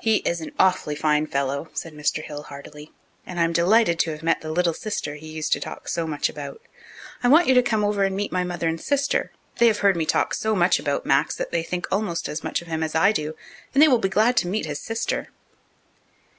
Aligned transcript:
"He 0.00 0.22
is 0.26 0.40
an 0.40 0.52
awfully 0.58 0.94
fine 0.96 1.26
fellow," 1.26 1.68
said 1.74 1.92
Mr. 1.92 2.22
Hill 2.22 2.44
heartily, 2.44 2.92
"and 3.26 3.38
I'm 3.38 3.52
delighted 3.52 3.98
to 3.98 4.10
have 4.12 4.22
met 4.22 4.40
the 4.40 4.50
'little 4.50 4.72
sister' 4.72 5.16
he 5.16 5.26
used 5.28 5.52
to 5.52 5.60
talk 5.60 5.86
so 5.86 6.06
much 6.06 6.30
about. 6.30 6.62
I 7.22 7.28
want 7.28 7.46
you 7.46 7.52
to 7.52 7.62
come 7.62 7.84
ever 7.84 8.04
and 8.04 8.16
meet 8.16 8.32
my 8.32 8.42
mother 8.42 8.68
and 8.68 8.80
sister. 8.80 9.32
They 9.58 9.66
have 9.66 9.80
heard 9.80 9.98
me 9.98 10.06
talk 10.06 10.32
so 10.32 10.56
much 10.56 10.78
about 10.78 11.04
Max 11.04 11.34
that 11.36 11.50
they 11.50 11.62
think 11.62 11.86
almost 11.90 12.26
as 12.26 12.42
much 12.42 12.62
of 12.62 12.68
him 12.68 12.82
as 12.82 12.94
I 12.94 13.12
do, 13.12 13.34
and 13.74 13.82
they 13.82 13.88
will 13.88 13.98
be 13.98 14.08
glad 14.08 14.34
to 14.38 14.48
meet 14.48 14.64
his 14.64 14.80
sister." 14.80 15.28